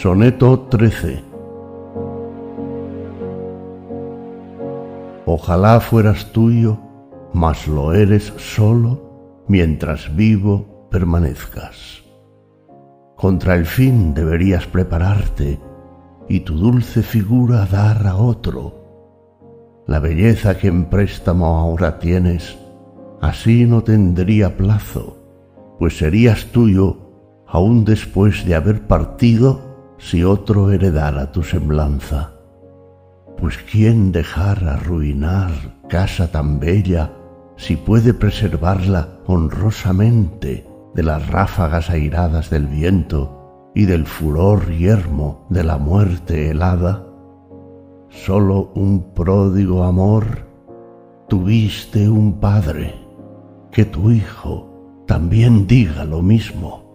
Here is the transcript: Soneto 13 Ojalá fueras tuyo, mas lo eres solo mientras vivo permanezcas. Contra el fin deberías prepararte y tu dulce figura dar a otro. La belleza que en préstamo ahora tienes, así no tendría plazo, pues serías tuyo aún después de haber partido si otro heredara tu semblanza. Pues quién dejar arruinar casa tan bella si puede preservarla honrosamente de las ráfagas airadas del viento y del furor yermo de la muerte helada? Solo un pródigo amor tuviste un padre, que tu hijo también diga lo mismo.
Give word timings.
Soneto 0.00 0.60
13 0.70 1.24
Ojalá 5.26 5.80
fueras 5.80 6.30
tuyo, 6.30 6.78
mas 7.32 7.66
lo 7.66 7.92
eres 7.92 8.32
solo 8.36 9.42
mientras 9.48 10.14
vivo 10.14 10.86
permanezcas. 10.88 12.04
Contra 13.16 13.56
el 13.56 13.66
fin 13.66 14.14
deberías 14.14 14.68
prepararte 14.68 15.58
y 16.28 16.40
tu 16.40 16.54
dulce 16.54 17.02
figura 17.02 17.66
dar 17.66 18.06
a 18.06 18.14
otro. 18.14 19.82
La 19.88 19.98
belleza 19.98 20.58
que 20.58 20.68
en 20.68 20.84
préstamo 20.84 21.58
ahora 21.58 21.98
tienes, 21.98 22.56
así 23.20 23.64
no 23.64 23.82
tendría 23.82 24.56
plazo, 24.56 25.16
pues 25.80 25.98
serías 25.98 26.44
tuyo 26.52 26.98
aún 27.48 27.84
después 27.84 28.46
de 28.46 28.54
haber 28.54 28.86
partido 28.86 29.67
si 29.98 30.24
otro 30.24 30.70
heredara 30.70 31.32
tu 31.32 31.42
semblanza. 31.42 32.32
Pues 33.36 33.58
quién 33.70 34.12
dejar 34.12 34.64
arruinar 34.64 35.50
casa 35.88 36.30
tan 36.30 36.58
bella 36.58 37.12
si 37.56 37.76
puede 37.76 38.14
preservarla 38.14 39.08
honrosamente 39.26 40.66
de 40.94 41.02
las 41.02 41.26
ráfagas 41.28 41.90
airadas 41.90 42.50
del 42.50 42.66
viento 42.66 43.70
y 43.74 43.84
del 43.84 44.06
furor 44.06 44.70
yermo 44.70 45.46
de 45.50 45.64
la 45.64 45.78
muerte 45.78 46.50
helada? 46.50 47.04
Solo 48.08 48.72
un 48.74 49.12
pródigo 49.14 49.84
amor 49.84 50.46
tuviste 51.28 52.08
un 52.08 52.40
padre, 52.40 52.94
que 53.70 53.84
tu 53.84 54.10
hijo 54.10 55.04
también 55.06 55.66
diga 55.66 56.04
lo 56.04 56.22
mismo. 56.22 56.87